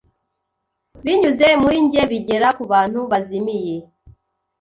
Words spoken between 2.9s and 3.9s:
bazimiye